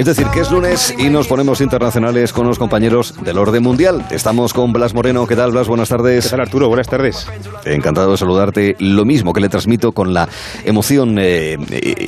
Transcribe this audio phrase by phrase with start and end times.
[0.00, 4.06] Es decir, que es lunes y nos ponemos internacionales con los compañeros del orden mundial.
[4.10, 5.26] Estamos con Blas Moreno.
[5.26, 5.68] ¿Qué tal, Blas?
[5.68, 6.24] Buenas tardes.
[6.24, 6.68] ¿Qué tal, Arturo?
[6.68, 7.26] Buenas tardes.
[7.66, 8.76] Encantado de saludarte.
[8.78, 10.26] Lo mismo que le transmito con la
[10.64, 11.58] emoción eh,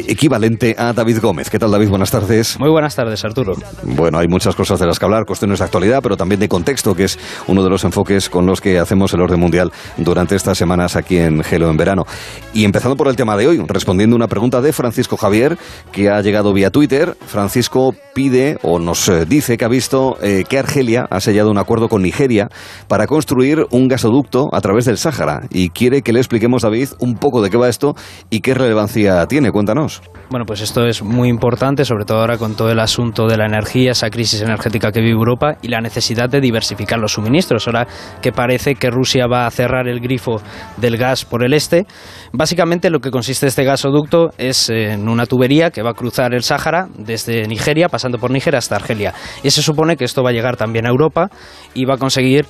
[0.09, 1.51] equivalente a David Gómez.
[1.51, 1.91] ¿Qué tal, David?
[1.91, 2.59] Buenas tardes.
[2.59, 3.53] Muy buenas tardes, Arturo.
[3.83, 6.95] Bueno, hay muchas cosas de las que hablar, cuestiones de actualidad, pero también de contexto,
[6.95, 10.57] que es uno de los enfoques con los que hacemos el orden mundial durante estas
[10.57, 12.07] semanas aquí en Gelo en verano.
[12.55, 15.59] Y empezando por el tema de hoy, respondiendo una pregunta de Francisco Javier,
[15.93, 17.19] que ha llegado vía Twitter.
[17.27, 17.82] Francisco
[18.15, 21.89] pide o nos eh, dice que ha visto eh, que Argelia ha sellado un acuerdo
[21.89, 22.49] con Nigeria
[22.89, 27.15] para construir un gasoducto a través del Sáhara y quiere que le expliquemos, David, un
[27.15, 27.95] poco de qué va esto
[28.31, 29.51] y qué relevancia tiene.
[29.51, 30.03] Cuéntanos.
[30.31, 33.47] Bueno, pues esto es muy importante, sobre todo ahora con todo el asunto de la
[33.47, 37.67] energía, esa crisis energética que vive Europa y la necesidad de diversificar los suministros.
[37.67, 37.87] Ahora
[38.21, 40.41] que parece que Rusia va a cerrar el grifo
[40.77, 41.87] del gas por el este,
[42.33, 46.43] básicamente lo que consiste este gasoducto es en una tubería que va a cruzar el
[46.43, 49.15] Sáhara desde Nigeria, pasando por Níger hasta Argelia.
[49.43, 51.29] Y se supone que esto va a llegar también a Europa
[51.75, 52.47] y va a conseguir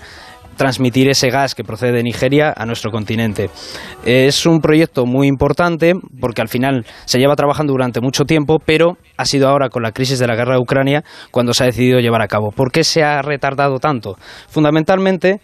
[0.56, 3.50] transmitir ese gas que procede de Nigeria a nuestro continente.
[4.04, 8.98] Es un proyecto muy importante porque al final se lleva trabajando durante mucho tiempo, pero
[9.16, 12.00] ha sido ahora con la crisis de la guerra de Ucrania cuando se ha decidido
[12.00, 12.50] llevar a cabo.
[12.50, 14.16] ¿Por qué se ha retardado tanto?
[14.48, 15.40] Fundamentalmente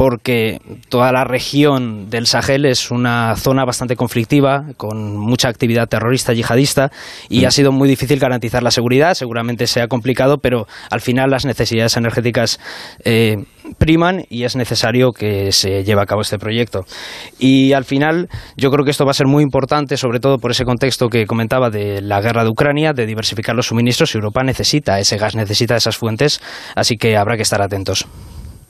[0.00, 6.32] porque toda la región del Sahel es una zona bastante conflictiva, con mucha actividad terrorista
[6.32, 6.90] yihadista,
[7.28, 7.44] y mm.
[7.46, 9.12] ha sido muy difícil garantizar la seguridad.
[9.12, 12.58] Seguramente sea complicado, pero al final las necesidades energéticas
[13.04, 13.44] eh,
[13.76, 16.86] priman y es necesario que se lleve a cabo este proyecto.
[17.38, 20.52] Y al final yo creo que esto va a ser muy importante, sobre todo por
[20.52, 24.14] ese contexto que comentaba de la guerra de Ucrania, de diversificar los suministros.
[24.14, 26.40] Europa necesita ese gas, necesita esas fuentes,
[26.74, 28.06] así que habrá que estar atentos.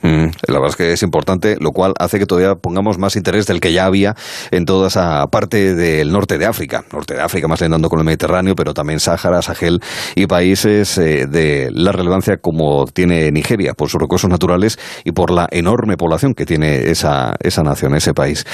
[0.02, 3.46] Mm, la verdad es que es importante, lo cual hace que todavía pongamos más interés
[3.46, 4.14] del que ya había
[4.50, 6.84] en toda esa parte del norte de África.
[6.92, 9.80] Norte de África, más lindando con el Mediterráneo, pero también Sáhara, Sahel
[10.14, 15.30] y países eh, de la relevancia como tiene Nigeria por sus recursos naturales y por
[15.30, 18.46] la enorme población que tiene esa, esa nación, ese país.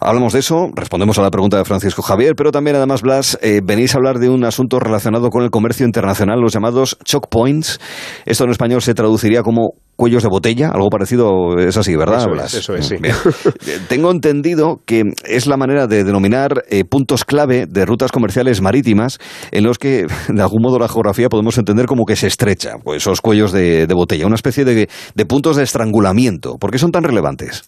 [0.00, 3.60] Hablamos de eso, respondemos a la pregunta de Francisco Javier, pero también, además, Blas, eh,
[3.62, 7.78] venís a hablar de un asunto relacionado con el comercio internacional, los llamados choke points.
[8.26, 12.24] Esto en español se traduciría como cuellos de botella, algo parecido es así, ¿verdad?
[12.44, 12.96] Eso es, sí.
[13.88, 19.18] Tengo entendido que es la manera de denominar eh, puntos clave de rutas comerciales marítimas
[19.50, 23.02] en los que, de algún modo, la geografía podemos entender como que se estrecha, pues
[23.02, 26.58] esos cuellos de, botella, una especie de, de puntos de estrangulamiento.
[26.58, 27.64] ¿Por qué son tan relevantes?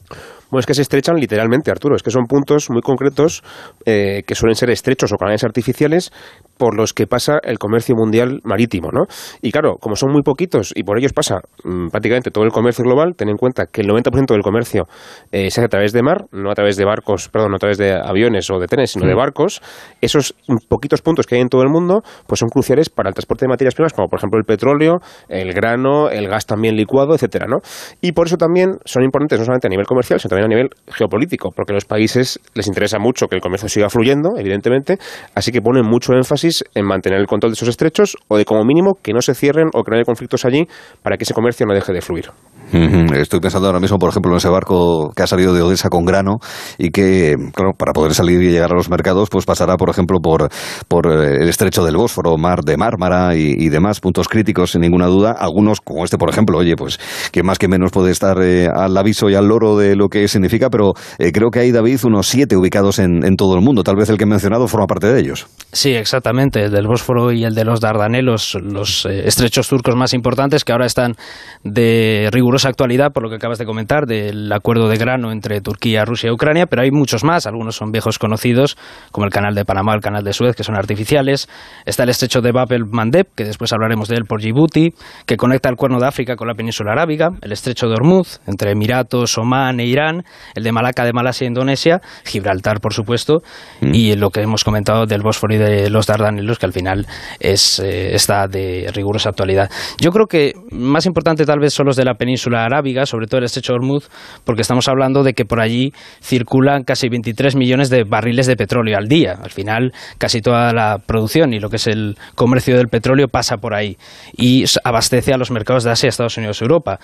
[0.51, 1.95] Bueno, es que se estrechan literalmente, Arturo.
[1.97, 3.43] Es que son puntos muy concretos
[3.87, 6.13] eh, que suelen ser estrechos o canales artificiales
[6.59, 9.05] por los que pasa el comercio mundial marítimo, ¿no?
[9.41, 12.85] Y claro, como son muy poquitos y por ellos pasa mm, prácticamente todo el comercio
[12.85, 14.87] global, ten en cuenta que el 90% del comercio
[15.33, 17.59] eh, se hace a través de mar, no a través de barcos, perdón, no a
[17.59, 19.19] través de aviones o de trenes, sino de mm.
[19.19, 19.63] barcos.
[20.01, 20.35] Esos
[20.69, 23.49] poquitos puntos que hay en todo el mundo, pues son cruciales para el transporte de
[23.49, 27.59] materias primas, como por ejemplo el petróleo, el grano, el gas también licuado, etcétera, ¿no?
[28.01, 30.69] Y por eso también son importantes no solamente a nivel comercial, sino también a nivel
[30.89, 34.99] geopolítico, porque a los países les interesa mucho que el comercio siga fluyendo, evidentemente,
[35.35, 38.65] así que ponen mucho énfasis en mantener el control de esos estrechos o de como
[38.65, 40.67] mínimo que no se cierren o que no haya conflictos allí
[41.03, 42.31] para que ese comercio no deje de fluir.
[42.73, 46.05] Estoy pensando ahora mismo, por ejemplo, en ese barco que ha salido de Odessa con
[46.05, 46.39] grano
[46.79, 50.21] y que, claro, para poder salir y llegar a los mercados, pues pasará, por ejemplo,
[50.21, 50.49] por,
[50.89, 55.07] por eh, el estrecho del Bósforo, mar de Mármara y, demás puntos críticos, sin ninguna
[55.07, 55.33] duda.
[55.33, 56.99] Algunos, como este, por ejemplo, oye, pues
[57.31, 60.27] que más que menos puede estar eh, al aviso y al loro de lo que
[60.29, 63.85] significa, pero eh, creo que hay, David, unos siete ubicados en, todo el mundo.
[63.85, 65.47] Tal vez el que he mencionado forma parte de ellos.
[65.73, 66.65] Sí, exactamente.
[66.65, 70.87] El del Bósforo y el de los Dardanelos, los estrechos turcos más importantes que ahora
[70.87, 71.15] están
[71.63, 76.05] de riguroso actualidad, por lo que acabas de comentar, del acuerdo de grano entre Turquía,
[76.05, 77.47] Rusia y Ucrania, pero hay muchos más.
[77.47, 78.77] Algunos son viejos conocidos,
[79.13, 81.49] como el canal de Panamá, el canal de Suez, que son artificiales.
[81.87, 84.95] Está el estrecho de Bab el-Mandeb, que después hablaremos de él por Djibouti,
[85.27, 87.29] que conecta el cuerno de África con la península arábiga.
[87.43, 90.25] El estrecho de Hormuz, entre Emiratos, Omán e Irán.
[90.55, 92.01] El de Malaca de Malasia e Indonesia.
[92.25, 93.43] Gibraltar, por supuesto.
[93.81, 93.95] Mm.
[93.95, 97.07] Y lo que hemos comentado del Bósforo y de los Dardanelos, que al final
[97.39, 99.71] es, eh, está de rigurosa actualidad.
[100.01, 103.39] Yo creo que más importante tal vez son los de la península arábiga, sobre todo
[103.39, 104.09] el estrecho de Hormuz,
[104.45, 105.93] porque estamos hablando de que por allí
[106.23, 109.39] circulan casi 23 millones de barriles de petróleo al día.
[109.43, 113.57] Al final, casi toda la producción y lo que es el comercio del petróleo pasa
[113.57, 113.97] por ahí
[114.37, 116.99] y abastece a los mercados de Asia, Estados Unidos, Europa.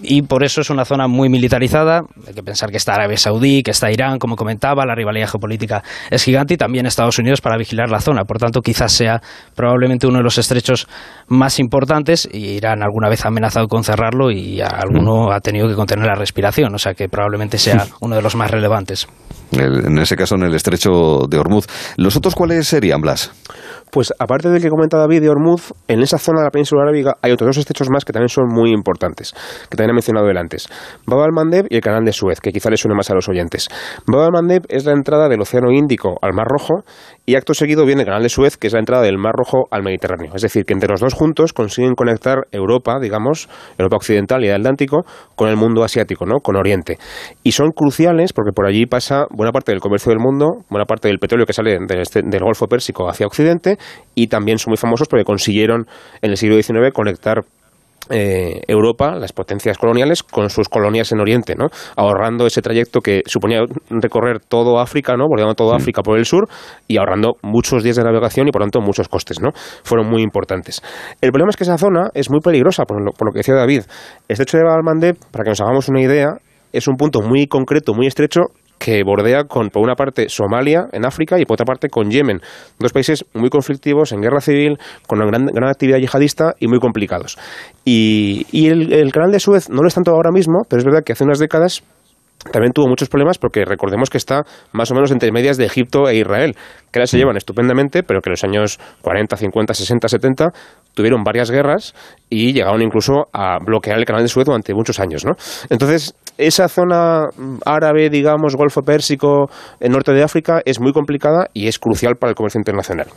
[0.00, 2.02] Y por eso es una zona muy militarizada.
[2.26, 5.82] Hay que pensar que está Arabia Saudí, que está Irán, como comentaba, la rivalidad geopolítica
[6.10, 8.24] es gigante y también Estados Unidos para vigilar la zona.
[8.24, 9.20] Por tanto, quizás sea
[9.54, 10.86] probablemente uno de los estrechos
[11.28, 15.74] más importantes y Irán alguna vez ha amenazado con cerrarlo y alguno ha tenido que
[15.74, 19.06] contener la respiración, o sea que probablemente sea uno de los más relevantes.
[19.52, 21.66] En ese caso, en el estrecho de Hormuz.
[21.96, 23.32] ¿Los otros cuáles serían, Blas?
[23.90, 27.16] Pues aparte del que comenta David de Hormuz, en esa zona de la península arábiga
[27.22, 29.32] hay otros dos estrechos más que también son muy importantes,
[29.70, 30.68] que también he mencionado él antes.
[31.06, 33.68] Bab al-Mandeb y el canal de Suez, que quizá les suene más a los oyentes.
[34.06, 36.84] Bab al-Mandeb es la entrada del Océano Índico al Mar Rojo
[37.24, 39.66] y acto seguido viene el canal de Suez, que es la entrada del Mar Rojo
[39.70, 40.32] al Mediterráneo.
[40.34, 43.48] Es decir, que entre los dos juntos consiguen conectar Europa, digamos,
[43.78, 45.04] Europa Occidental y el Atlántico,
[45.34, 46.40] con el mundo asiático, ¿no?
[46.40, 46.98] con Oriente.
[47.42, 51.08] Y son cruciales porque por allí pasa buena parte del comercio del mundo, buena parte
[51.08, 53.77] del petróleo que sale del, este, del Golfo Pérsico hacia Occidente
[54.14, 55.86] y también son muy famosos porque consiguieron
[56.22, 57.44] en el siglo XIX conectar
[58.10, 61.66] eh, Europa, las potencias coloniales, con sus colonias en Oriente, ¿no?
[61.94, 63.60] ahorrando ese trayecto que suponía
[63.90, 65.26] recorrer todo África, ¿no?
[65.28, 65.76] bordeando toda mm.
[65.76, 66.48] África por el sur
[66.86, 69.42] y ahorrando muchos días de navegación y por lo tanto muchos costes.
[69.42, 69.50] ¿no?
[69.84, 70.82] Fueron muy importantes.
[71.20, 73.82] El problema es que esa zona es muy peligrosa, por lo, que decía David.
[74.26, 76.38] Este hecho de Balmandeb, para que nos hagamos una idea,
[76.72, 78.52] es un punto muy concreto, muy estrecho
[78.88, 82.40] que bordea con, por una parte, Somalia, en África, y por otra parte, con Yemen.
[82.78, 86.78] Dos países muy conflictivos, en guerra civil, con una gran, gran actividad yihadista y muy
[86.78, 87.36] complicados.
[87.84, 91.02] Y, el, el, canal de Suez no lo es tanto ahora mismo, pero es verdad
[91.04, 91.82] que hace unas décadas
[92.52, 94.42] también tuvo muchos problemas porque recordemos que está
[94.72, 96.56] más o menos entre medias de Egipto e Israel,
[96.90, 97.20] que ahora se mm.
[97.20, 100.48] llevan estupendamente, pero que en los años 40, 50, 60, 70
[100.94, 101.94] tuvieron varias guerras
[102.28, 105.24] y llegaron incluso a bloquear el canal de Suez durante muchos años.
[105.24, 105.32] ¿no?
[105.70, 107.26] Entonces, esa zona
[107.64, 109.48] árabe, digamos, Golfo Pérsico,
[109.80, 113.08] el norte de África, es muy complicada y es crucial para el comercio internacional.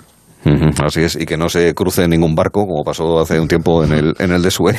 [0.83, 3.91] Así es, y que no se cruce ningún barco, como pasó hace un tiempo en
[3.91, 4.75] el, en el de Suez,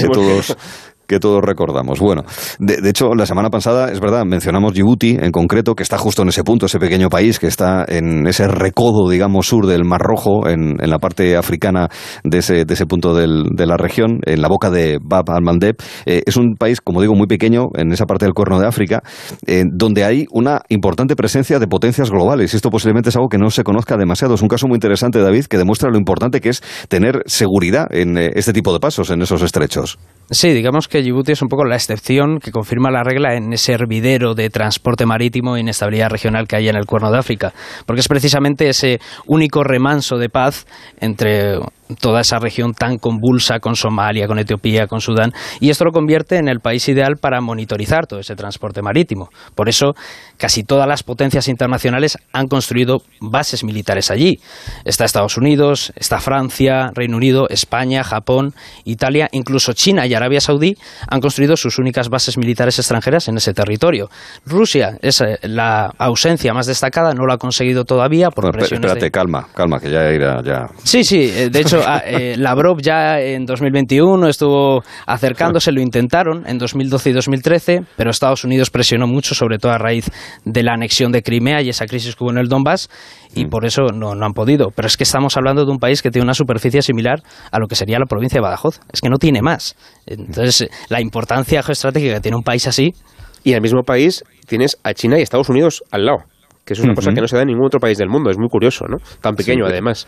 [0.00, 0.56] que todos,
[1.06, 2.00] que todos recordamos.
[2.00, 2.22] Bueno,
[2.58, 6.28] de, hecho, la semana pasada, es verdad, mencionamos Djibouti en concreto, que está justo en
[6.28, 10.48] ese punto, ese pequeño país que está en ese recodo, digamos, sur del Mar Rojo,
[10.48, 11.88] en, en la parte africana
[12.22, 15.76] de ese, de ese punto de la región, en la boca de Bab al-Mandeb.
[16.06, 19.02] Eh, es un país, como digo, muy pequeño, en esa parte del cuerno de África,
[19.46, 22.52] eh, donde hay una importante presencia de potencias globales.
[22.52, 24.34] Y esto posiblemente es algo que no se conozca demasiado.
[24.34, 28.18] Es un caso muy interesante, David, que demuestra lo importante que es tener seguridad en
[28.18, 29.98] eh, este tipo de pasos, en esos estrechos.
[30.30, 33.72] Sí, digamos que Djibouti es un poco la excepción que confirma la regla en ese
[33.72, 37.52] hervidero de transporte marítimo e inestabilidad regional que hay en el Cuerno de África,
[37.84, 40.66] porque es precisamente ese único remanso de paz
[40.98, 41.58] entre
[42.00, 46.36] toda esa región tan convulsa con Somalia, con Etiopía, con Sudán, y esto lo convierte
[46.38, 49.28] en el país ideal para monitorizar todo ese transporte marítimo.
[49.54, 49.94] Por eso,
[50.36, 54.40] casi todas las potencias internacionales han construido bases militares allí.
[54.84, 58.54] Está Estados Unidos, está Francia, Reino Unido, España, Japón,
[58.84, 60.76] Italia, incluso China y Arabia Saudí
[61.08, 64.08] han construido sus únicas bases militares extranjeras en ese territorio.
[64.46, 69.10] Rusia es eh, la ausencia más destacada, no lo ha conseguido todavía por presiones Espérate,
[69.10, 70.66] calma, calma, que ya irá ya.
[70.82, 71.73] Sí, sí, eh, de hecho
[72.04, 78.44] eh, Lavrov ya en 2021 estuvo acercándose, lo intentaron en 2012 y 2013, pero Estados
[78.44, 80.10] Unidos presionó mucho, sobre todo a raíz
[80.44, 82.88] de la anexión de Crimea y esa crisis que hubo en el Donbass,
[83.34, 83.48] y mm.
[83.50, 84.70] por eso no, no han podido.
[84.74, 87.66] Pero es que estamos hablando de un país que tiene una superficie similar a lo
[87.66, 88.80] que sería la provincia de Badajoz.
[88.92, 89.76] Es que no tiene más.
[90.06, 92.94] Entonces, la importancia geoestratégica que tiene un país así.
[93.42, 96.24] Y en el mismo país tienes a China y Estados Unidos al lado
[96.64, 98.30] que es una cosa que no se da en ningún otro país del mundo.
[98.30, 98.96] Es muy curioso, ¿no?
[99.20, 100.06] Tan pequeño, además.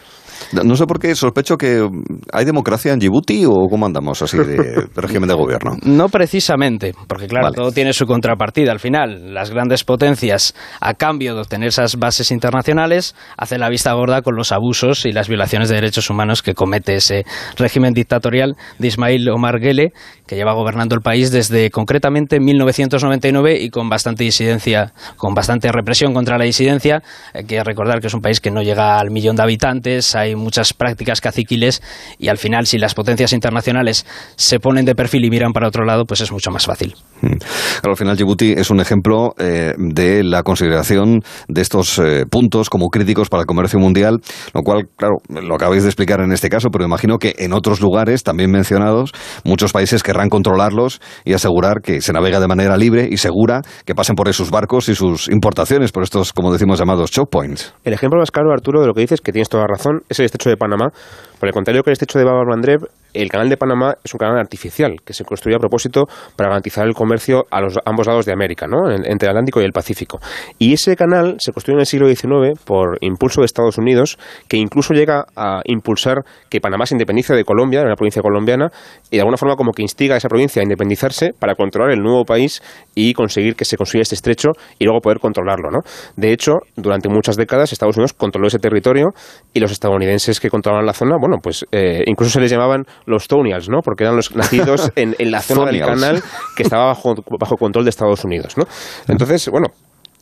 [0.65, 1.87] No sé por qué sospecho que
[2.33, 5.77] hay democracia en Djibouti o cómo andamos así de, régimen de gobierno.
[5.83, 8.73] No precisamente, porque claro, todo tiene su contrapartida.
[8.73, 13.93] Al final, las grandes potencias, a cambio de obtener esas bases internacionales, hacen la vista
[13.93, 17.25] gorda con los abusos y las violaciones de derechos humanos que comete ese
[17.57, 19.93] régimen dictatorial de Ismail Omar Guelle,
[20.27, 26.15] que lleva gobernando el país desde concretamente 1999 y con bastante disidencia, con bastante represión
[26.15, 27.03] contra la disidencia.
[27.33, 30.35] Hay que recordar que es un país que no llega al millón de habitantes, hay
[30.35, 31.83] muchas prácticas caciquiles
[32.19, 34.07] y al final si las potencias internacionales
[34.37, 36.95] se ponen de perfil y miran para otro lado, pues es mucho más fácil.
[37.27, 37.89] Mm.
[37.89, 42.89] al final Djibouti es un ejemplo eh, de la consideración de estos eh, puntos como
[42.89, 44.21] críticos para el comercio mundial,
[44.55, 47.81] lo cual, claro, lo acabáis de explicar en este caso, pero imagino que en otros
[47.81, 49.13] lugares también mencionados,
[49.45, 53.95] muchos países querrán controlarlos y asegurar que se navega de manera libre y segura, que
[53.95, 57.75] pasen por esos barcos y sus importaciones por estos, como decimos, llamados choke points.
[57.85, 60.27] El ejemplo más claro, Arturo, de lo que dices, que tienes toda razón, es el
[60.27, 60.91] estrecho de Panamá.
[61.39, 64.19] Por el contrario que el estrecho de Bab al-Mandeb, el canal de Panamá es un
[64.19, 68.27] canal artificial que se construye a propósito para garantizar el comercio a los ambos lados
[68.27, 68.91] de América, ¿no?
[68.91, 70.21] entre el Atlántico y el Pacífico.
[70.59, 74.57] Y ese canal se construyó en el siglo XIX por impulso de Estados Unidos, que
[74.57, 78.71] incluso llega a impulsar que Panamá se independice de Colombia, de la provincia colombiana,
[79.11, 82.01] y de alguna forma como que instiga a esa provincia a independizarse para controlar el
[82.01, 82.63] nuevo país
[82.95, 85.81] y conseguir que se construya este estrecho y luego poder controlarlo, ¿no?
[86.17, 89.09] De hecho, durante muchas décadas Estados Unidos controló ese territorio
[89.53, 93.27] y los estadounidenses que controlaban la zona, bueno, pues eh, incluso se les llamaban los
[93.27, 93.81] Tonials, ¿no?
[93.83, 96.23] Porque eran los nacidos en, la zona del canal
[96.57, 98.65] que estaba bajo, bajo control de Estados Unidos, ¿no?
[99.09, 99.69] Entonces, bueno,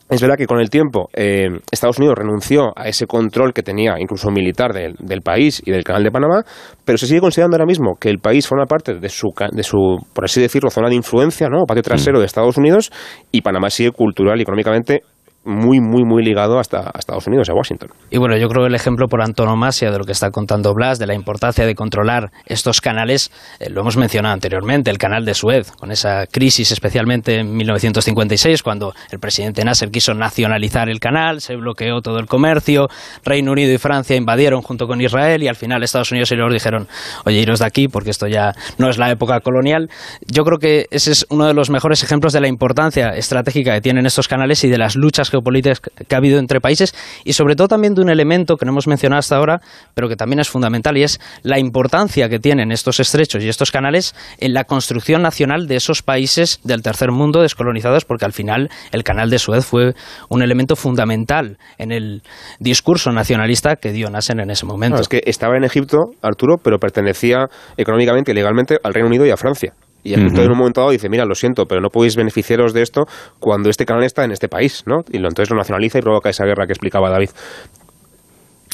[0.07, 3.95] es verdad que con el tiempo eh, Estados Unidos renunció a ese control que tenía,
[3.99, 6.43] incluso militar, del, país y del canal de Panamá,
[6.83, 9.97] pero se sigue considerando ahora mismo que el país forma parte de su, de su
[10.13, 11.65] por así decirlo, zona de influencia, ¿no?
[11.65, 12.19] patio trasero mm.
[12.19, 12.91] de Estados Unidos,
[13.31, 15.01] y Panamá sigue cultural y económicamente
[15.45, 17.89] muy, muy, muy ligado hasta a Estados Unidos, a Washington.
[18.09, 20.99] Y bueno, yo creo que el ejemplo por antonomasia de lo que está contando Blas,
[20.99, 25.33] de la importancia de controlar estos canales, eh, lo hemos mencionado anteriormente, el canal de
[25.33, 31.41] Suez, con esa crisis especialmente en 1956, cuando el presidente Nasser quiso nacionalizar el canal,
[31.41, 32.87] se bloqueó todo el comercio,
[33.23, 36.51] Reino Unido y Francia invadieron junto con Israel y al final Estados Unidos y los
[36.51, 36.87] dijeron,
[37.25, 39.89] oye, iros de aquí porque esto ya no es la época colonial.
[40.25, 43.81] Yo creo que ese es uno de los mejores ejemplos de la importancia estratégica que
[43.81, 47.55] tienen estos canales y de las luchas geopolíticas que ha habido entre países y sobre
[47.55, 49.61] todo también de un elemento que no hemos mencionado hasta ahora,
[49.93, 53.71] pero que también es fundamental y es la importancia que tienen estos estrechos y estos
[53.71, 58.69] canales en la construcción nacional de esos países del tercer mundo descolonizados, porque al final
[58.91, 59.93] el canal de Suez fue
[60.29, 62.21] un elemento fundamental en el
[62.59, 64.99] discurso nacionalista que dio Nasser en ese momento.
[64.99, 67.45] es que estaba en Egipto, Arturo, pero pertenecía
[67.77, 69.73] económicamente y legalmente al Reino Unido y a Francia.
[70.05, 72.83] Y Egipto en un momento dado dice, mira, lo siento, pero no podéis beneficiaros de
[72.83, 73.07] esto
[73.39, 75.03] cuando este canal está en este país, ¿no?
[75.09, 77.31] Y lo, entonces lo nacionaliza y provoca esa guerra que explicaba David.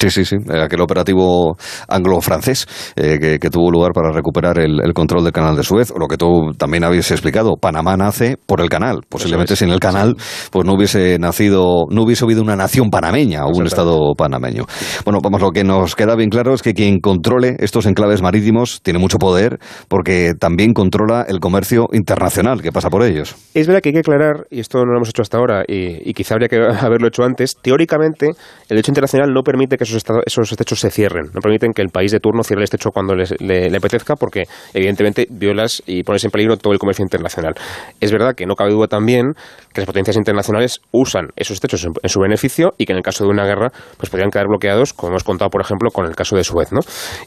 [0.01, 0.37] Sí, sí, sí.
[0.49, 1.55] Aquel operativo
[1.87, 2.65] anglo-francés
[2.95, 6.53] eh, que, tuvo lugar para recuperar el, control del canal de Suez, lo que tú
[6.57, 9.01] también habías explicado, Panamá nace por el canal.
[9.07, 10.15] Posiblemente sin el canal,
[10.49, 14.65] pues no hubiese nacido, no hubiese habido una nación panameña o un estado panameño.
[15.05, 18.81] Bueno, vamos, lo que nos queda bien claro es que quien controle estos enclaves marítimos
[18.81, 23.35] tiene mucho poder porque también controla el comercio internacional que pasa por ellos.
[23.53, 26.09] Es verdad que hay que aclarar, y esto no lo hemos hecho hasta ahora, y,
[26.09, 28.35] y quizá habría que haberlo hecho antes, teóricamente el
[28.69, 31.25] derecho internacional no permite que esos, esos se cierren.
[31.33, 34.43] No permiten que el país de turno cierre el estrecho cuando le, apetezca porque,
[34.73, 37.53] evidentemente, violas y pones en peligro todo el comercio internacional.
[37.99, 39.33] Es verdad que no cabe duda también
[39.73, 43.23] que las potencias internacionales usan esos estrechos en, su beneficio y que en el caso
[43.23, 46.35] de una guerra pues podrían quedar bloqueados, como hemos contado, por ejemplo, con el caso
[46.35, 46.71] de Suez.
[46.71, 46.79] ¿no?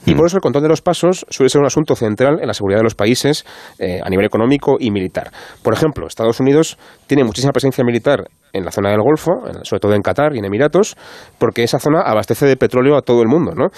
[0.07, 0.17] Y mm.
[0.17, 2.81] por eso el control de los pasos suele ser un asunto central en la seguridad
[2.81, 3.45] de los países
[3.79, 5.31] eh, a nivel económico y militar.
[5.63, 9.33] Por ejemplo, Estados Unidos tiene muchísima presencia militar en la zona del Golfo,
[9.63, 10.97] sobre todo en Qatar y en Emiratos,
[11.39, 13.69] porque esa zona abastece de petróleo a todo el mundo, ¿no?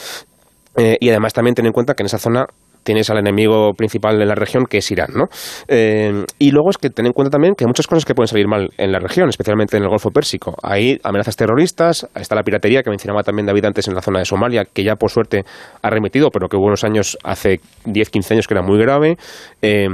[0.76, 2.46] Eh, y además también ten en cuenta que en esa zona
[2.86, 5.24] tienes al enemigo principal de la región, que es Irán, ¿no?
[5.66, 8.28] Eh, y luego es que ten en cuenta también que hay muchas cosas que pueden
[8.28, 10.54] salir mal en la región, especialmente en el Golfo Pérsico.
[10.62, 14.24] Hay amenazas terroristas, está la piratería que mencionaba también David antes en la zona de
[14.24, 15.44] Somalia, que ya por suerte
[15.82, 19.16] ha remitido, pero que hubo unos años, hace 10, 15 años, que era muy grave.
[19.60, 19.88] Eh,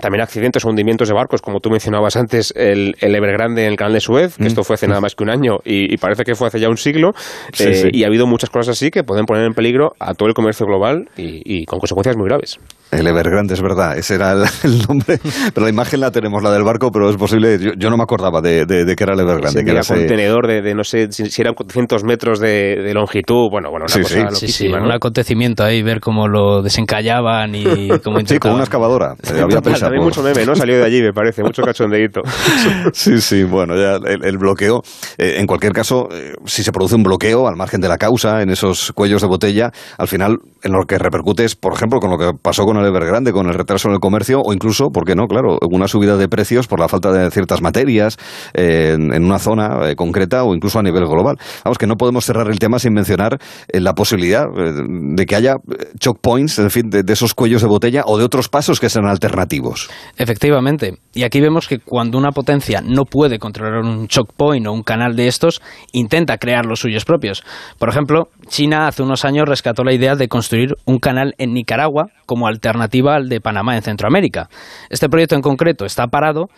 [0.00, 3.76] también accidentes o hundimientos de barcos, como tú mencionabas antes, el, el Evergrande en el
[3.76, 6.34] canal de Suez, que esto fue hace nada más que un año y, parece que
[6.34, 7.12] fue hace ya un siglo,
[7.58, 10.34] eh, y ha habido muchas cosas así que pueden poner en peligro a todo el
[10.34, 12.58] comercio global y con consecuencias muy graves.
[12.90, 14.32] El Evergrande, es verdad, ese era
[14.64, 15.18] el, nombre,
[15.52, 18.40] pero la imagen la tenemos, la del barco, pero es posible, yo, no me acordaba
[18.40, 19.62] de, de, que era el Evergrande.
[19.62, 23.86] que era ese contenedor de, no sé, si, eran 400 metros de, longitud, bueno, bueno,
[23.86, 27.64] una cosa sí, sí, un acontecimiento ahí, ver cómo lo desencallaban y
[28.04, 30.54] cómo Sí, con una excavadora, eh, había También mucho meme, ¿no?
[30.54, 32.22] Salió de allí, me parece, mucho cachondeíto.
[32.92, 34.82] sí, sí, bueno, ya el, bloqueo,
[35.16, 38.42] eh, en cualquier caso, eh, si se produce un bloqueo al margen de la causa,
[38.42, 42.10] en esos cuellos de botella, al final, en lo que repercute es, por ejemplo, con
[42.10, 45.04] lo que pasó con el Evergrande, con el retraso en el comercio o incluso, ¿por
[45.04, 45.26] qué no?
[45.26, 48.16] Claro, una subida de precios por la falta de ciertas materias
[48.54, 51.36] en, una zona eh, concreta o incluso a nivel global.
[51.64, 54.72] Vamos, que no podemos cerrar el tema sin mencionar eh, la posibilidad eh,
[55.14, 55.56] de que haya
[55.98, 59.06] choke points, en fin, de, esos cuellos de botella o de otros pasos que sean
[59.06, 59.67] alternativos.
[60.16, 60.98] Efectivamente.
[61.14, 64.82] Y aquí vemos que cuando una potencia no puede controlar un choke point o un
[64.82, 65.60] canal de estos,
[65.92, 67.44] intenta crear los suyos propios.
[67.78, 72.06] Por ejemplo, China hace unos años rescató la idea de construir un canal en Nicaragua
[72.26, 74.48] como alternativa al de Panamá en Centroamérica.
[74.90, 76.48] Este proyecto en concreto está parado,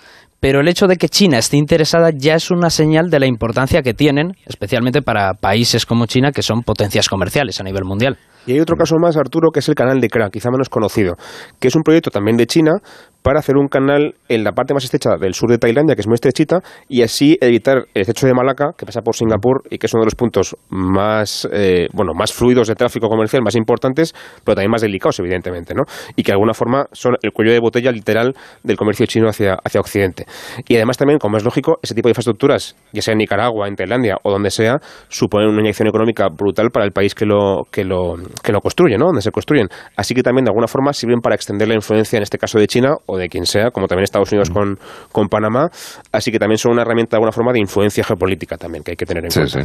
[0.40, 3.82] pero el hecho de que China esté interesada ya es una señal de la importancia
[3.82, 8.16] que tienen, especialmente para países como China, que son potencias comerciales a nivel mundial.
[8.47, 11.16] Y hay otro caso más, Arturo, que es el canal de Kra, quizá menos conocido,
[11.61, 12.78] que es un proyecto también de China,
[13.23, 16.07] para hacer un canal en la parte más estrecha del sur de Tailandia, que es
[16.07, 19.87] muy estrechita, y así evitar el estrecho de Malaca, que pasa por Singapur y que
[19.87, 24.15] es uno de los puntos más, eh, bueno, más fluidos de tráfico comercial, más importantes,
[24.45, 25.83] pero también más delicados, evidentemente, ¿no?
[26.17, 29.59] Y que de alguna forma son el cuello de botella literal del comercio chino hacia,
[29.65, 30.27] hacia Occidente.
[30.67, 33.77] Y además también, como es lógico, ese tipo de infraestructuras, ya sea en Nicaragua, en
[33.77, 37.85] Tailandia o donde sea, suponen una inyección económica brutal para el país que lo, que
[37.85, 39.07] lo, que lo construye, ¿no?
[39.07, 39.69] Donde se construyen.
[39.97, 42.67] Así que también, de alguna forma, sirven para extender la influencia, en este caso de
[42.67, 44.79] China, o de quien sea, como también Estados Unidos con,
[45.12, 45.71] con Panamá.
[46.12, 48.97] Así que también son una herramienta de alguna forma de influencia geopolítica también que hay
[48.97, 49.59] que tener en cuenta.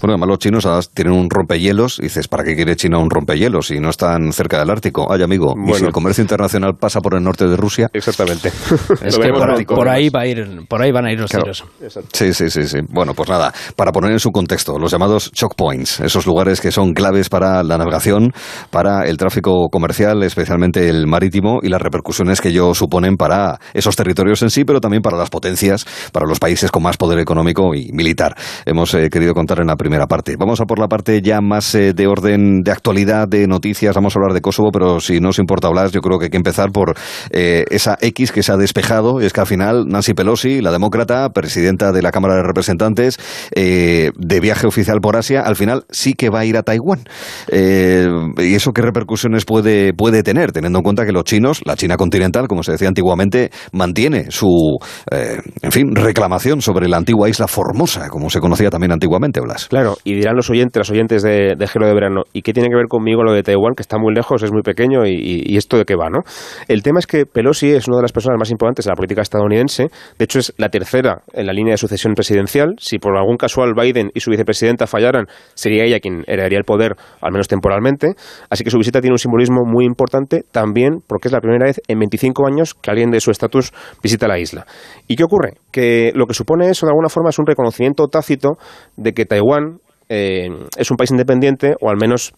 [0.00, 1.98] Bueno, además los chinos tienen un rompehielos.
[1.98, 5.12] Y dices, ¿para qué quiere China un rompehielos si no están cerca del Ártico?
[5.12, 7.88] Ay, amigo, ¿y si el comercio internacional pasa por el norte de Rusia?
[7.92, 8.48] Exactamente.
[9.02, 9.32] es que
[9.66, 11.64] por, ahí va a ir, por ahí van a ir los tiros.
[12.12, 12.78] Sí, sí, sí, sí.
[12.88, 16.70] Bueno, pues nada, para poner en su contexto, los llamados choke points, esos lugares que
[16.70, 18.32] son claves para la navegación,
[18.70, 23.94] para el tráfico comercial, especialmente el marítimo, y las repercusiones que ello suponen para esos
[23.94, 27.76] territorios en sí, pero también para las potencias, para los países con más poder económico
[27.76, 28.34] y militar.
[28.66, 30.34] Hemos eh, querido contar en la primera parte.
[30.36, 33.94] Vamos a por la parte ya más eh, de orden de actualidad, de noticias.
[33.94, 36.30] Vamos a hablar de Kosovo, pero si no os importa hablar, yo creo que hay
[36.30, 36.96] que empezar por
[37.30, 39.20] eh, esa X que se ha despejado.
[39.20, 43.18] Es que al final Nancy Pelosi, la demócrata, presidenta de la Cámara de Representantes,
[43.54, 47.04] de viaje oficial por Asia, al final sí que va a ir a Taiwán.
[47.52, 51.96] ¿Y eso qué repercusiones puede, puede tener, teniendo en cuenta que los chinos, la China
[51.96, 54.78] continental, como se decía antiguamente, mantiene su,
[55.10, 59.68] en fin, reclamación sobre la antigua isla Formosa, como se conocía también antiguamente, Blas.
[59.68, 62.68] Claro, y dirán los oyentes, los oyentes de, de Gelo de Verano, ¿y qué tiene
[62.68, 65.76] que ver conmigo lo de Taiwán, que está muy lejos, es muy pequeño y, esto
[65.76, 66.20] de qué va, ¿no?
[66.66, 69.22] El tema es que Pelosi es una de las personas más importantes de la política
[69.22, 69.88] estadounidense,
[70.18, 73.74] de hecho es la tercera en la línea de sucesión presidencial, si por algún casual
[73.74, 78.14] Biden y su vicepresidenta fallaran, sería ella quien heredaría el poder, al menos temporalmente,
[78.50, 81.80] así que su visita tiene un simbolismo muy importante también porque es la primera vez
[81.86, 84.66] en 25 años que alguien de su estatus visita la isla.
[85.06, 85.54] ¿Y qué ocurre?
[85.70, 88.58] Que lo que supone eso de alguna forma es un reconocimiento tácito
[88.96, 92.32] de que Taiwán eh, es un país independiente o al menos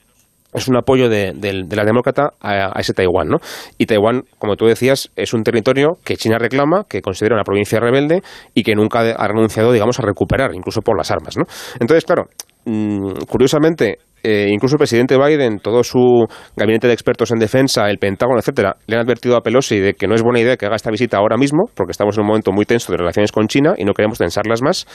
[0.54, 1.34] es un apoyo de,
[1.68, 3.38] la demócrata a, ese Taiwán, ¿no?
[3.76, 7.80] Y Taiwán, como tú decías, es un territorio que China reclama, que considera una provincia
[7.80, 8.22] rebelde
[8.54, 11.44] y que nunca ha renunciado, digamos, a recuperar, incluso por las armas, ¿no?
[11.80, 12.26] Entonces, claro,
[12.64, 16.24] mm, curiosamente, eh, incluso el presidente Biden, todo su
[16.56, 20.06] gabinete de expertos en defensa, el Pentágono, etcétera, le han advertido a Pelosi de que
[20.06, 22.50] no es buena idea que haga esta visita ahora mismo, porque estamos en un momento
[22.50, 24.86] muy tenso de relaciones con China y no queremos tensarlas más.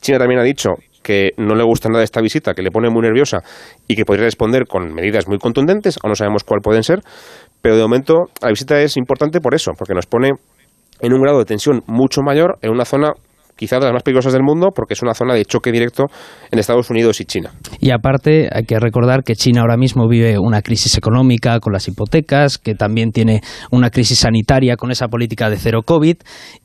[0.00, 0.70] China también ha dicho
[1.02, 3.42] que no le gusta nada esta visita, que le pone muy nerviosa
[3.86, 7.00] y que podría responder con medidas muy contundentes, aún no sabemos cuál pueden ser,
[7.60, 10.32] pero de momento la visita es importante por eso, porque nos pone
[11.00, 13.12] en un grado de tensión mucho mayor en una zona
[13.58, 16.04] quizá de las más peligrosas del mundo porque es una zona de choque directo
[16.50, 17.50] en Estados Unidos y China.
[17.80, 21.88] Y aparte hay que recordar que China ahora mismo vive una crisis económica con las
[21.88, 26.16] hipotecas, que también tiene una crisis sanitaria con esa política de cero COVID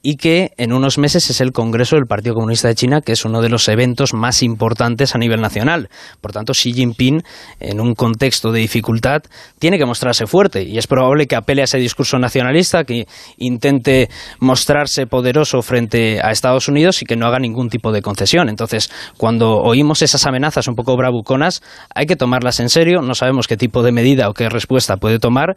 [0.03, 3.25] y que en unos meses es el Congreso del Partido Comunista de China, que es
[3.25, 5.89] uno de los eventos más importantes a nivel nacional.
[6.21, 7.23] Por tanto, Xi Jinping,
[7.59, 9.23] en un contexto de dificultad,
[9.57, 14.09] tiene que mostrarse fuerte y es probable que apele a ese discurso nacionalista, que intente
[14.39, 18.49] mostrarse poderoso frente a Estados Unidos y que no haga ningún tipo de concesión.
[18.49, 21.61] Entonces, cuando oímos esas amenazas un poco bravuconas,
[21.95, 23.01] hay que tomarlas en serio.
[23.01, 25.55] No sabemos qué tipo de medida o qué respuesta puede tomar,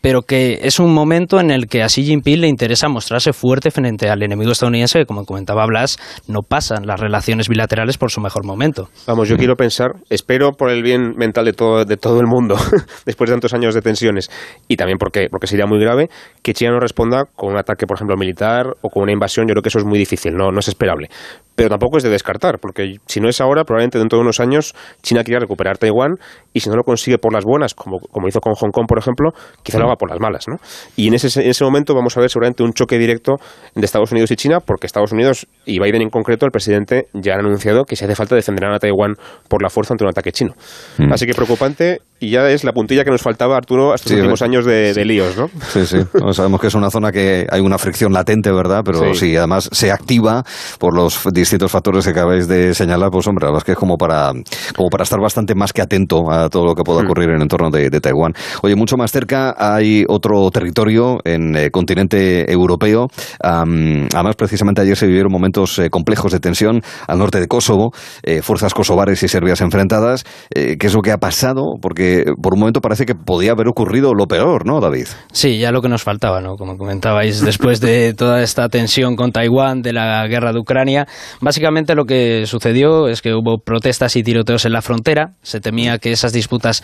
[0.00, 3.70] pero que es un momento en el que a Xi Jinping le interesa mostrarse fuerte
[3.70, 8.20] frente al enemigo estadounidense, que como comentaba Blas, no pasan las relaciones bilaterales por su
[8.20, 8.88] mejor momento.
[9.06, 12.56] Vamos, yo quiero pensar, espero por el bien mental de todo, de todo el mundo,
[13.06, 14.30] después de tantos años de tensiones,
[14.68, 16.08] y también porque, porque sería muy grave,
[16.42, 19.54] que China no responda con un ataque, por ejemplo, militar o con una invasión, yo
[19.54, 21.08] creo que eso es muy difícil, no, no esperable.
[21.54, 24.76] Pero tampoco es de descartar, porque si no es ahora, probablemente dentro de unos años
[25.02, 26.20] China quiera recuperar Taiwán,
[26.58, 28.98] y si no lo consigue por las buenas, como, como hizo con Hong Kong, por
[28.98, 29.30] ejemplo,
[29.62, 30.46] quizá lo haga por las malas.
[30.48, 30.56] ¿no?
[30.96, 33.36] Y en ese, en ese momento vamos a ver seguramente un choque directo
[33.74, 37.34] de Estados Unidos y China, porque Estados Unidos y Biden en concreto, el presidente, ya
[37.34, 39.14] han anunciado que si hace falta defenderán a Taiwán
[39.48, 40.54] por la fuerza ante un ataque chino.
[40.98, 41.12] Mm.
[41.12, 44.64] Así que preocupante y ya es la puntilla que nos faltaba, Arturo, estos últimos años
[44.64, 45.48] de, líos, ¿no?
[45.68, 45.98] Sí, sí.
[46.32, 48.82] sabemos que es una zona que hay una fricción latente, ¿verdad?
[48.84, 49.36] Pero sí.
[49.36, 50.42] además se activa
[50.78, 53.78] por los distintos factores que acabáis de señalar, pues hombre, la verdad es que es
[53.78, 54.32] como para,
[54.74, 57.04] como para estar bastante más que atento a todo lo que pueda mm.
[57.04, 58.32] ocurrir en el entorno de, Taiwán.
[58.62, 63.08] Oye, mucho más cerca hay otro territorio en el continente europeo.
[63.40, 68.42] además, precisamente ayer se vivieron momentos eh, complejos de tensión al norte de Kosovo, eh,
[68.42, 70.24] fuerzas kosovares y serbias enfrentadas.
[70.54, 71.74] Eh, ¿Qué es lo que ha pasado?
[71.80, 75.06] Porque por un momento parece que podía haber ocurrido lo peor, ¿no, David?
[75.32, 76.56] Sí, ya lo que nos faltaba, ¿no?
[76.56, 81.06] Como comentabais, después de toda esta tensión con Taiwán, de la guerra de Ucrania,
[81.40, 85.98] básicamente lo que sucedió es que hubo protestas y tiroteos en la frontera, se temía
[85.98, 86.82] que esas disputas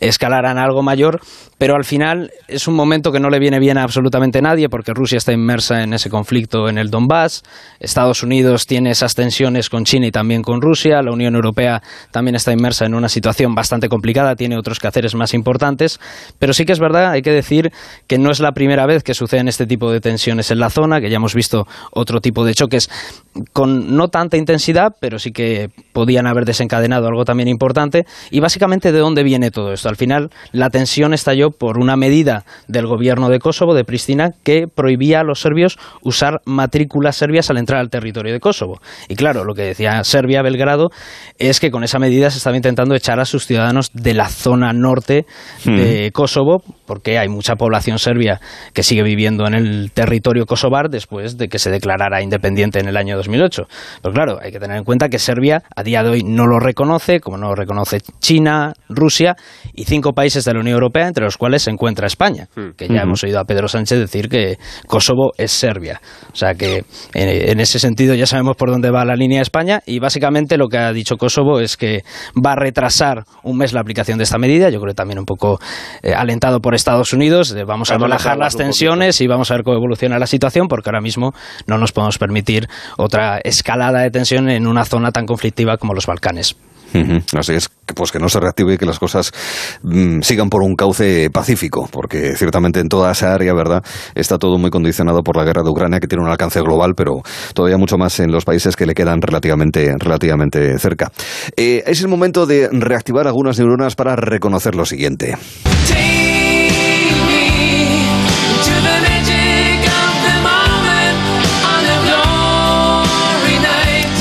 [0.00, 1.20] escalaran algo mayor,
[1.62, 4.92] pero al final es un momento que no le viene bien a absolutamente nadie porque
[4.92, 7.44] Rusia está inmersa en ese conflicto en el Donbass,
[7.78, 12.34] Estados Unidos tiene esas tensiones con China y también con Rusia, la Unión Europea también
[12.34, 16.00] está inmersa en una situación bastante complicada, tiene otros quehaceres más importantes,
[16.40, 17.70] pero sí que es verdad, hay que decir
[18.08, 21.00] que no es la primera vez que suceden este tipo de tensiones en la zona,
[21.00, 22.90] que ya hemos visto otro tipo de choques
[23.52, 28.04] con no tanta intensidad, pero sí que podían haber desencadenado algo también importante.
[28.30, 29.88] Y básicamente, ¿de dónde viene todo esto?
[29.88, 34.66] Al final, la tensión estalló por una medida del gobierno de Kosovo, de Pristina, que
[34.72, 38.80] prohibía a los serbios usar matrículas serbias al entrar al territorio de Kosovo.
[39.08, 40.90] Y claro, lo que decía Serbia, Belgrado,
[41.38, 44.72] es que con esa medida se estaba intentando echar a sus ciudadanos de la zona
[44.72, 45.26] norte
[45.64, 46.12] de hmm.
[46.12, 48.40] Kosovo, porque hay mucha población serbia
[48.72, 52.96] que sigue viviendo en el territorio kosovar después de que se declarara independiente en el
[52.96, 53.62] año 2008.
[54.02, 56.58] Pero claro, hay que tener en cuenta que Serbia a día de hoy no lo
[56.58, 59.36] reconoce, como no lo reconoce China, Rusia
[59.74, 62.70] y cinco países de la Unión Europea, entre los cuales se encuentra España, hmm.
[62.76, 66.00] que ya hemos oído a Pedro Sánchez decir que Kosovo es Serbia.
[66.32, 69.80] O sea que en, ese sentido ya sabemos por dónde va la línea de España
[69.86, 72.02] y básicamente lo que ha dicho Kosovo es que
[72.34, 74.70] va a retrasar un mes la aplicación de esta medida.
[74.70, 75.58] Yo creo también un poco
[76.02, 77.54] eh, alentado por Estados Unidos.
[77.66, 81.00] vamos a relajar las tensiones y vamos a ver cómo evoluciona la situación porque ahora
[81.00, 81.32] mismo
[81.66, 86.06] no nos podemos permitir otra escalada de tensión en una zona tan conflictiva como los
[86.06, 86.56] Balcanes.
[87.36, 89.32] Así es, pues que no se reactive y que las cosas
[89.82, 93.82] mm, sigan por un cauce pacífico, porque ciertamente en toda esa área, ¿verdad?,
[94.14, 97.22] está todo muy condicionado por la guerra de Ucrania, que tiene un alcance global, pero
[97.54, 101.10] todavía mucho más en los países que le quedan relativamente, relativamente cerca.
[101.56, 105.36] Eh, es el momento de reactivar algunas neuronas para reconocer lo siguiente.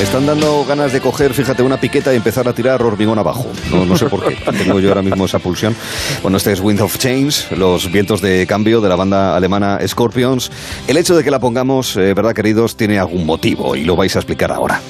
[0.02, 3.46] Me están dando ganas de coger, fíjate, una piqueta y empezar a tirar hormigón abajo.
[3.72, 4.36] No, sé por qué.
[4.52, 5.76] Tengo yo ahora mismo esa pulsión.
[6.24, 10.52] Bueno, este es Wind of Change, los vientos de cambio de la banda alemana Scorpions.
[10.88, 12.76] El hecho de que la pongamos, eh, ¿verdad, queridos?
[12.76, 14.82] Tiene algún motivo y lo vais a explicar ahora.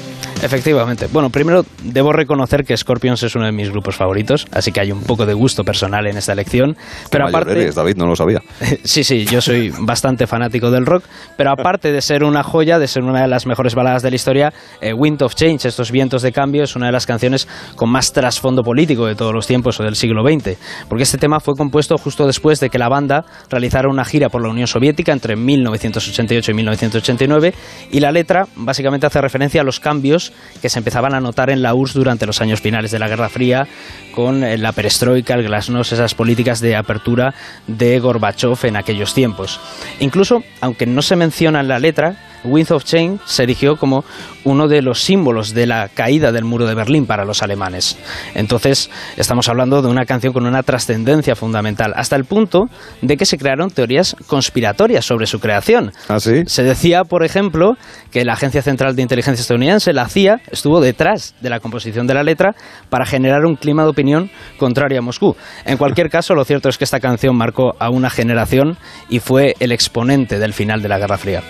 [0.42, 1.08] Efectivamente.
[1.12, 4.92] Bueno, primero debo reconocer que Scorpions es uno de mis grupos favoritos, así que hay
[4.92, 6.76] un poco de gusto personal en esta elección.
[7.10, 8.42] Pero aparte, David, no lo sabía.
[8.84, 11.04] sí, sí, yo soy bastante fanático del rock,
[11.38, 14.16] pero aparte de ser una joya, de ser una de las mejores baladas de la
[14.16, 17.90] historia, eh, Wind of Change, estos vientos de cambio, es una de las canciones con
[17.90, 20.58] más trasfondo político de todos los tiempos o del siglo XX,
[20.90, 24.42] porque este tema fue compuesto justo después de que la banda realizara una gira por
[24.42, 27.54] la Unión Soviética entre 1988 y 1989
[27.92, 30.31] y la letra básicamente hace referencia a los cambios
[30.62, 33.30] que se empezaban a notar en la URSS durante los años finales de la Guerra
[33.30, 33.68] Fría,
[34.14, 37.34] con eh, la perestroika, el glasnost, esas políticas de apertura
[37.68, 39.60] de Gorbachev en aquellos tiempos.
[40.00, 44.04] Incluso, aunque no se menciona en la letra, Wind of Change se erigió como
[44.44, 47.98] uno de los símbolos de la caída del muro de Berlín para los alemanes.
[48.34, 52.66] Entonces, estamos hablando de una canción con una trascendencia fundamental, hasta el punto
[53.02, 55.92] de que se crearon teorías conspiratorias sobre su creación.
[56.08, 56.44] ¿Ah, sí?
[56.48, 57.74] Se decía, por ejemplo,
[58.12, 62.14] que la Agencia Central de Inteligencia estadounidense, la CIA, estuvo detrás de la composición de
[62.14, 62.56] la letra
[62.90, 65.36] para generar un clima de opinión contrario a Moscú.
[65.66, 68.78] En cualquier caso, lo cierto es que esta canción marcó a una generación
[69.10, 71.44] y fue el exponente del final de la Guerra Fría.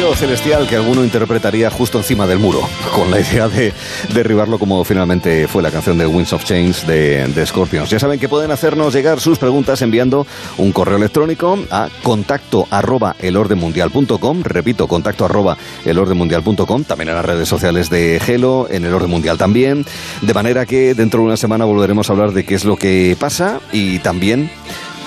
[0.00, 2.60] Celestial que alguno interpretaría justo encima del muro,
[2.94, 3.72] con la idea de
[4.14, 7.90] derribarlo como finalmente fue la canción de Winds of Change de, Scorpions.
[7.90, 13.14] Ya saben que pueden hacernos llegar sus preguntas enviando un correo electrónico a contacto arroba
[13.18, 19.10] elordemundial.com, repito, contacto arroba elordemundial.com, también en las redes sociales de Gelo, en el Orden
[19.10, 19.84] Mundial también,
[20.22, 23.16] de manera que dentro de una semana volveremos a hablar de qué es lo que
[23.20, 24.50] pasa y también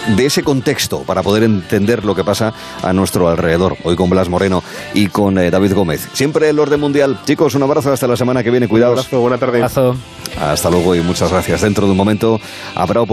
[0.07, 3.77] de ese contexto para poder entender lo que pasa a nuestro alrededor.
[3.83, 4.63] Hoy con Blas Moreno
[4.93, 6.09] y con eh, David Gómez.
[6.13, 7.19] Siempre el orden mundial.
[7.25, 8.67] Chicos, un abrazo hasta la semana que viene.
[8.67, 8.93] Cuidados.
[8.93, 9.57] Un abrazo, buena tarde.
[9.59, 9.95] Abrazo.
[10.39, 11.61] Hasta luego y muchas gracias.
[11.61, 12.39] Dentro de un momento
[12.75, 13.01] habrá